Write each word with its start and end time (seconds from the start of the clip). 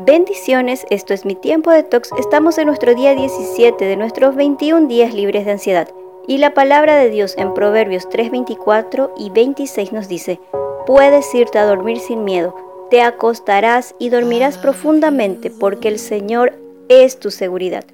Bendiciones, 0.00 0.86
esto 0.90 1.12
es 1.12 1.24
mi 1.24 1.34
tiempo 1.34 1.72
de 1.72 1.82
tox. 1.82 2.10
Estamos 2.20 2.56
en 2.58 2.66
nuestro 2.66 2.94
día 2.94 3.16
17 3.16 3.84
de 3.84 3.96
nuestros 3.96 4.36
21 4.36 4.86
días 4.86 5.12
libres 5.12 5.44
de 5.44 5.50
ansiedad. 5.50 5.88
Y 6.28 6.38
la 6.38 6.54
palabra 6.54 6.94
de 6.94 7.10
Dios 7.10 7.34
en 7.36 7.52
Proverbios 7.52 8.08
3, 8.08 8.30
24 8.30 9.12
y 9.18 9.30
26 9.30 9.92
nos 9.92 10.06
dice, 10.06 10.38
puedes 10.86 11.34
irte 11.34 11.58
a 11.58 11.66
dormir 11.66 11.98
sin 11.98 12.22
miedo, 12.22 12.54
te 12.90 13.02
acostarás 13.02 13.96
y 13.98 14.10
dormirás 14.10 14.56
profundamente 14.56 15.50
porque 15.50 15.88
el 15.88 15.98
Señor 15.98 16.54
es 16.88 17.18
tu 17.18 17.32
seguridad. 17.32 17.84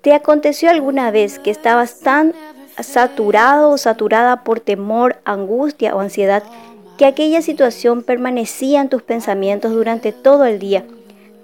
¿Te 0.00 0.14
aconteció 0.14 0.70
alguna 0.70 1.10
vez 1.10 1.38
que 1.38 1.50
estabas 1.50 2.00
tan 2.00 2.32
saturado 2.80 3.68
o 3.68 3.76
saturada 3.76 4.44
por 4.44 4.60
temor, 4.60 5.18
angustia 5.26 5.94
o 5.94 6.00
ansiedad 6.00 6.42
que 6.96 7.04
aquella 7.04 7.42
situación 7.42 8.02
permanecía 8.02 8.80
en 8.80 8.88
tus 8.88 9.02
pensamientos 9.02 9.72
durante 9.72 10.12
todo 10.12 10.46
el 10.46 10.58
día? 10.58 10.86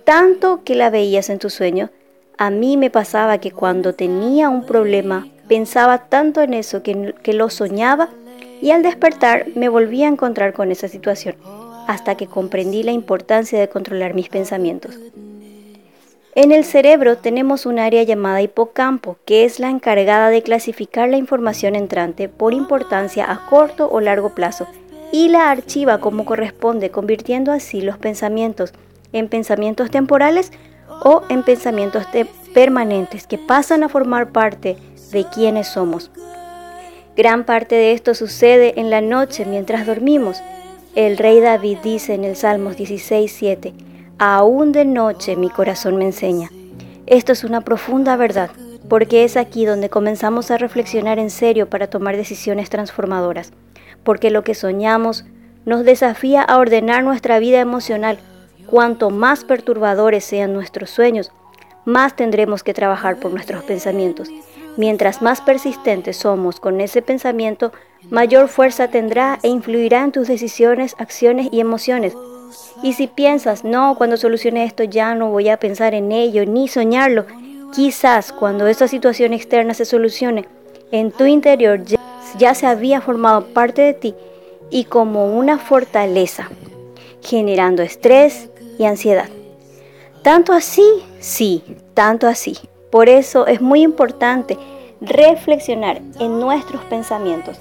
Tanto 0.04 0.62
que 0.64 0.74
la 0.74 0.90
veías 0.90 1.30
en 1.30 1.38
tu 1.38 1.50
sueño. 1.50 1.90
A 2.38 2.50
mí 2.50 2.76
me 2.76 2.90
pasaba 2.90 3.38
que 3.38 3.50
cuando 3.50 3.94
tenía 3.94 4.48
un 4.48 4.64
problema 4.64 5.26
pensaba 5.48 6.08
tanto 6.08 6.40
en 6.42 6.54
eso 6.54 6.82
que, 6.82 7.14
que 7.22 7.32
lo 7.32 7.50
soñaba 7.50 8.10
y 8.60 8.70
al 8.70 8.82
despertar 8.82 9.46
me 9.54 9.68
volví 9.68 10.04
a 10.04 10.08
encontrar 10.08 10.52
con 10.52 10.70
esa 10.70 10.88
situación, 10.88 11.36
hasta 11.86 12.16
que 12.16 12.26
comprendí 12.26 12.82
la 12.82 12.92
importancia 12.92 13.58
de 13.58 13.68
controlar 13.68 14.14
mis 14.14 14.28
pensamientos. 14.28 14.98
En 16.36 16.50
el 16.50 16.64
cerebro 16.64 17.18
tenemos 17.18 17.64
un 17.64 17.78
área 17.78 18.02
llamada 18.02 18.42
hipocampo, 18.42 19.18
que 19.24 19.44
es 19.44 19.60
la 19.60 19.70
encargada 19.70 20.30
de 20.30 20.42
clasificar 20.42 21.08
la 21.08 21.16
información 21.16 21.76
entrante 21.76 22.28
por 22.28 22.54
importancia 22.54 23.30
a 23.30 23.46
corto 23.46 23.88
o 23.88 24.00
largo 24.00 24.34
plazo 24.34 24.66
y 25.12 25.28
la 25.28 25.52
archiva 25.52 25.98
como 25.98 26.24
corresponde, 26.24 26.90
convirtiendo 26.90 27.52
así 27.52 27.80
los 27.82 27.98
pensamientos 27.98 28.72
en 29.14 29.28
pensamientos 29.28 29.90
temporales 29.90 30.52
o 31.02 31.22
en 31.30 31.42
pensamientos 31.42 32.04
permanentes 32.52 33.26
que 33.26 33.38
pasan 33.38 33.82
a 33.82 33.88
formar 33.88 34.30
parte 34.30 34.76
de 35.12 35.24
quienes 35.24 35.68
somos. 35.68 36.10
Gran 37.16 37.44
parte 37.44 37.76
de 37.76 37.92
esto 37.92 38.14
sucede 38.14 38.78
en 38.80 38.90
la 38.90 39.00
noche 39.00 39.46
mientras 39.46 39.86
dormimos. 39.86 40.42
El 40.96 41.16
rey 41.16 41.40
David 41.40 41.78
dice 41.82 42.14
en 42.14 42.24
el 42.24 42.36
Salmos 42.36 42.76
16:7, 42.76 43.72
Aún 44.18 44.72
de 44.72 44.84
noche 44.84 45.36
mi 45.36 45.48
corazón 45.48 45.96
me 45.96 46.04
enseña. 46.04 46.50
Esto 47.06 47.32
es 47.32 47.44
una 47.44 47.60
profunda 47.60 48.16
verdad, 48.16 48.50
porque 48.88 49.24
es 49.24 49.36
aquí 49.36 49.64
donde 49.64 49.90
comenzamos 49.90 50.50
a 50.50 50.58
reflexionar 50.58 51.18
en 51.18 51.30
serio 51.30 51.70
para 51.70 51.86
tomar 51.88 52.16
decisiones 52.16 52.70
transformadoras, 52.70 53.52
porque 54.02 54.30
lo 54.30 54.42
que 54.42 54.54
soñamos 54.54 55.24
nos 55.64 55.84
desafía 55.84 56.42
a 56.42 56.58
ordenar 56.58 57.04
nuestra 57.04 57.38
vida 57.38 57.60
emocional 57.60 58.18
Cuanto 58.66 59.10
más 59.10 59.44
perturbadores 59.44 60.24
sean 60.24 60.52
nuestros 60.52 60.90
sueños, 60.90 61.32
más 61.84 62.16
tendremos 62.16 62.62
que 62.62 62.74
trabajar 62.74 63.16
por 63.16 63.30
nuestros 63.30 63.62
pensamientos. 63.64 64.28
Mientras 64.76 65.22
más 65.22 65.40
persistentes 65.40 66.16
somos 66.16 66.58
con 66.58 66.80
ese 66.80 67.02
pensamiento, 67.02 67.72
mayor 68.10 68.48
fuerza 68.48 68.88
tendrá 68.88 69.38
e 69.42 69.48
influirá 69.48 70.02
en 70.02 70.12
tus 70.12 70.28
decisiones, 70.28 70.96
acciones 70.98 71.48
y 71.52 71.60
emociones. 71.60 72.16
Y 72.82 72.94
si 72.94 73.06
piensas, 73.06 73.64
no, 73.64 73.94
cuando 73.96 74.16
solucione 74.16 74.64
esto 74.64 74.82
ya 74.82 75.14
no 75.14 75.30
voy 75.30 75.48
a 75.48 75.58
pensar 75.58 75.94
en 75.94 76.10
ello 76.10 76.44
ni 76.46 76.68
soñarlo, 76.68 77.26
quizás 77.72 78.32
cuando 78.32 78.66
esa 78.66 78.88
situación 78.88 79.32
externa 79.32 79.74
se 79.74 79.84
solucione, 79.84 80.46
en 80.90 81.12
tu 81.12 81.26
interior 81.26 81.82
ya, 81.84 81.98
ya 82.38 82.54
se 82.54 82.66
había 82.66 83.00
formado 83.00 83.46
parte 83.46 83.82
de 83.82 83.94
ti 83.94 84.14
y 84.70 84.84
como 84.84 85.36
una 85.36 85.58
fortaleza, 85.58 86.48
generando 87.22 87.82
estrés, 87.82 88.48
y 88.78 88.84
ansiedad. 88.84 89.28
Tanto 90.22 90.52
así, 90.52 90.84
sí, 91.20 91.62
tanto 91.92 92.26
así. 92.26 92.56
Por 92.90 93.08
eso 93.08 93.46
es 93.46 93.60
muy 93.60 93.82
importante 93.82 94.56
reflexionar 95.00 96.00
en 96.18 96.40
nuestros 96.40 96.82
pensamientos. 96.84 97.58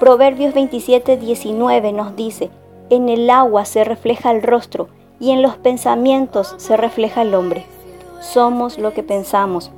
Proverbios 0.00 0.54
27, 0.54 1.16
19 1.16 1.92
nos 1.92 2.16
dice, 2.16 2.50
en 2.90 3.08
el 3.08 3.30
agua 3.30 3.64
se 3.64 3.84
refleja 3.84 4.30
el 4.30 4.42
rostro 4.42 4.88
y 5.20 5.30
en 5.30 5.40
los 5.40 5.56
pensamientos 5.56 6.54
se 6.58 6.76
refleja 6.76 7.22
el 7.22 7.34
hombre. 7.34 7.64
Somos 8.20 8.78
lo 8.78 8.92
que 8.92 9.02
pensamos. 9.02 9.70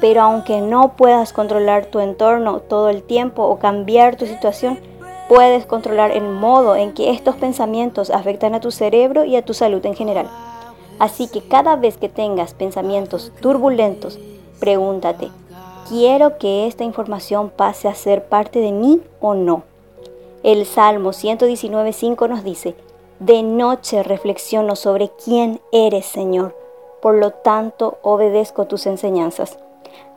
Pero 0.00 0.22
aunque 0.22 0.60
no 0.60 0.96
puedas 0.96 1.32
controlar 1.32 1.86
tu 1.86 2.00
entorno 2.00 2.60
todo 2.60 2.90
el 2.90 3.02
tiempo 3.02 3.44
o 3.44 3.58
cambiar 3.58 4.16
tu 4.16 4.26
situación, 4.26 4.78
puedes 5.30 5.64
controlar 5.64 6.10
el 6.10 6.24
modo 6.24 6.74
en 6.74 6.92
que 6.92 7.12
estos 7.12 7.36
pensamientos 7.36 8.10
afectan 8.10 8.56
a 8.56 8.60
tu 8.60 8.72
cerebro 8.72 9.24
y 9.24 9.36
a 9.36 9.44
tu 9.44 9.54
salud 9.54 9.86
en 9.86 9.94
general. 9.94 10.28
Así 10.98 11.28
que 11.28 11.40
cada 11.40 11.76
vez 11.76 11.96
que 11.98 12.08
tengas 12.08 12.52
pensamientos 12.52 13.30
turbulentos, 13.40 14.18
pregúntate, 14.58 15.28
¿quiero 15.88 16.36
que 16.36 16.66
esta 16.66 16.82
información 16.82 17.48
pase 17.48 17.86
a 17.86 17.94
ser 17.94 18.24
parte 18.24 18.58
de 18.58 18.72
mí 18.72 19.02
o 19.20 19.34
no? 19.34 19.62
El 20.42 20.66
Salmo 20.66 21.10
119.5 21.10 22.28
nos 22.28 22.42
dice, 22.42 22.74
de 23.20 23.44
noche 23.44 24.02
reflexiono 24.02 24.74
sobre 24.74 25.12
quién 25.24 25.60
eres, 25.70 26.06
Señor, 26.06 26.56
por 27.00 27.14
lo 27.14 27.30
tanto 27.30 27.98
obedezco 28.02 28.66
tus 28.66 28.84
enseñanzas. 28.84 29.60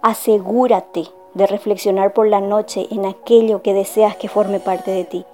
Asegúrate 0.02 1.04
de 1.34 1.48
reflexionar 1.48 2.14
por 2.14 2.28
la 2.28 2.42
noche 2.42 2.88
en 2.92 3.06
aquello 3.06 3.62
que 3.62 3.74
deseas 3.74 4.16
que 4.16 4.30
forme 4.30 4.60
parte 4.60 4.92
de 4.92 5.04
ti. 5.04 5.26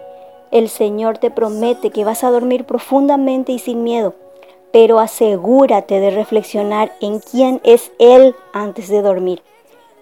El 0.52 0.70
Señor 0.70 1.18
te 1.18 1.30
promete 1.30 1.92
que 1.92 2.04
vas 2.04 2.24
a 2.24 2.32
dormir 2.32 2.66
profundamente 2.66 3.52
y 3.52 3.60
sin 3.60 3.84
miedo, 3.84 4.16
pero 4.72 5.00
asegúrate 5.00 6.00
de 6.00 6.12
reflexionar 6.12 6.92
en 7.02 7.20
quién 7.20 7.62
es 7.64 7.92
Él 8.00 8.36
antes 8.54 8.88
de 8.88 9.02
dormir. 9.02 9.44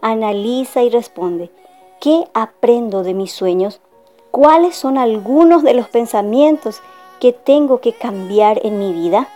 Analiza 0.01 0.83
y 0.83 0.89
responde, 0.89 1.49
¿qué 1.99 2.25
aprendo 2.33 3.03
de 3.03 3.13
mis 3.13 3.31
sueños? 3.31 3.81
¿Cuáles 4.31 4.75
son 4.75 4.97
algunos 4.97 5.63
de 5.63 5.73
los 5.73 5.89
pensamientos 5.89 6.81
que 7.19 7.33
tengo 7.33 7.81
que 7.81 7.93
cambiar 7.93 8.65
en 8.65 8.77
mi 8.77 8.93
vida? 8.93 9.27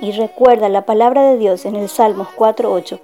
Y 0.00 0.12
recuerda 0.12 0.68
la 0.68 0.84
palabra 0.84 1.22
de 1.22 1.38
Dios 1.38 1.64
en 1.64 1.74
el 1.74 1.88
Salmos 1.88 2.28
4.8, 2.36 3.00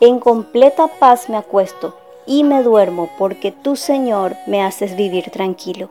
en 0.00 0.20
completa 0.20 0.88
paz 0.98 1.30
me 1.30 1.38
acuesto 1.38 1.94
y 2.26 2.44
me 2.44 2.62
duermo 2.62 3.10
porque 3.18 3.52
tú, 3.52 3.76
Señor, 3.76 4.36
me 4.46 4.62
haces 4.62 4.96
vivir 4.96 5.30
tranquilo. 5.30 5.88